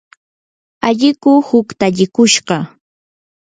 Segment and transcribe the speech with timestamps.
[0.87, 2.57] alliku hutsallikushqa.